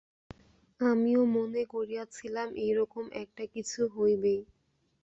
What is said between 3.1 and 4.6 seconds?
একটা কিছু হইবেই।